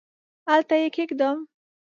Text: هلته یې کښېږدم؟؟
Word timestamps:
هلته 0.49 0.75
یې 0.81 0.87
کښېږدم؟؟ 0.95 1.37